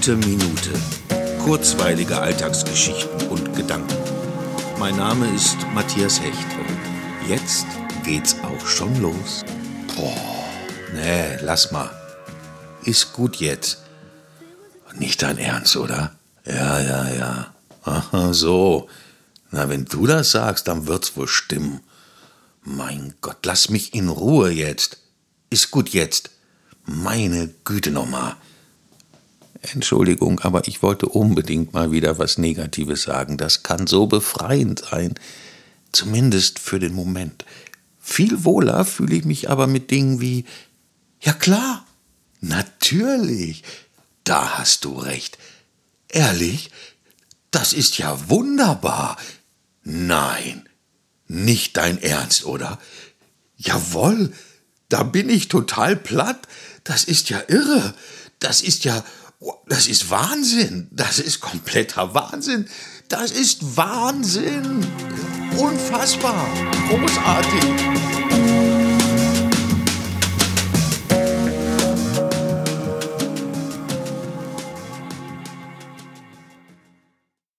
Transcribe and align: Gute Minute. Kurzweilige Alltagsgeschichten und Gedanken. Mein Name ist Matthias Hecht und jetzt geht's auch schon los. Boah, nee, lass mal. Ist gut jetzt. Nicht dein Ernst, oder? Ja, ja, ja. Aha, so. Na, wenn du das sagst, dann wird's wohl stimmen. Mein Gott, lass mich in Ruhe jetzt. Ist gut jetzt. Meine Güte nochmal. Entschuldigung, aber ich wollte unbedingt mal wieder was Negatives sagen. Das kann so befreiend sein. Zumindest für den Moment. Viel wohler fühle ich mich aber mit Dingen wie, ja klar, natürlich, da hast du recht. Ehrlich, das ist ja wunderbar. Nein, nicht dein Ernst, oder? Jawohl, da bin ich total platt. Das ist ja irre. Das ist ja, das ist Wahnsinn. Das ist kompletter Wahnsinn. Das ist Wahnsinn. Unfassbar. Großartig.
Gute 0.00 0.16
Minute. 0.16 0.70
Kurzweilige 1.44 2.18
Alltagsgeschichten 2.18 3.28
und 3.28 3.54
Gedanken. 3.54 3.98
Mein 4.78 4.96
Name 4.96 5.28
ist 5.34 5.58
Matthias 5.74 6.18
Hecht 6.22 6.38
und 6.58 7.28
jetzt 7.28 7.66
geht's 8.02 8.34
auch 8.42 8.66
schon 8.66 8.98
los. 9.02 9.44
Boah, 9.94 10.46
nee, 10.94 11.36
lass 11.42 11.70
mal. 11.70 11.90
Ist 12.82 13.12
gut 13.12 13.36
jetzt. 13.36 13.82
Nicht 14.94 15.20
dein 15.20 15.36
Ernst, 15.36 15.76
oder? 15.76 16.16
Ja, 16.46 16.80
ja, 16.80 17.10
ja. 17.10 17.54
Aha, 17.82 18.32
so. 18.32 18.88
Na, 19.50 19.68
wenn 19.68 19.84
du 19.84 20.06
das 20.06 20.30
sagst, 20.30 20.66
dann 20.66 20.86
wird's 20.86 21.14
wohl 21.14 21.28
stimmen. 21.28 21.80
Mein 22.62 23.16
Gott, 23.20 23.44
lass 23.44 23.68
mich 23.68 23.92
in 23.92 24.08
Ruhe 24.08 24.48
jetzt. 24.48 24.96
Ist 25.50 25.70
gut 25.70 25.90
jetzt. 25.90 26.30
Meine 26.86 27.50
Güte 27.64 27.90
nochmal. 27.90 28.36
Entschuldigung, 29.62 30.40
aber 30.40 30.66
ich 30.68 30.82
wollte 30.82 31.06
unbedingt 31.06 31.72
mal 31.72 31.92
wieder 31.92 32.18
was 32.18 32.38
Negatives 32.38 33.02
sagen. 33.02 33.36
Das 33.36 33.62
kann 33.62 33.86
so 33.86 34.06
befreiend 34.06 34.84
sein. 34.90 35.14
Zumindest 35.92 36.58
für 36.58 36.78
den 36.78 36.94
Moment. 36.94 37.44
Viel 37.98 38.44
wohler 38.44 38.84
fühle 38.84 39.16
ich 39.16 39.24
mich 39.24 39.50
aber 39.50 39.66
mit 39.66 39.90
Dingen 39.90 40.20
wie, 40.20 40.44
ja 41.20 41.32
klar, 41.32 41.86
natürlich, 42.40 43.62
da 44.24 44.58
hast 44.58 44.84
du 44.84 44.98
recht. 44.98 45.38
Ehrlich, 46.08 46.70
das 47.50 47.72
ist 47.72 47.98
ja 47.98 48.28
wunderbar. 48.28 49.16
Nein, 49.82 50.68
nicht 51.26 51.76
dein 51.76 52.00
Ernst, 52.02 52.44
oder? 52.44 52.78
Jawohl, 53.56 54.32
da 54.88 55.02
bin 55.02 55.28
ich 55.28 55.48
total 55.48 55.96
platt. 55.96 56.48
Das 56.84 57.04
ist 57.04 57.28
ja 57.30 57.42
irre. 57.48 57.94
Das 58.38 58.62
ist 58.62 58.84
ja, 58.84 59.04
das 59.66 59.86
ist 59.86 60.10
Wahnsinn. 60.10 60.88
Das 60.90 61.18
ist 61.18 61.40
kompletter 61.40 62.14
Wahnsinn. 62.14 62.68
Das 63.08 63.30
ist 63.30 63.76
Wahnsinn. 63.76 64.86
Unfassbar. 65.56 66.46
Großartig. 66.88 68.29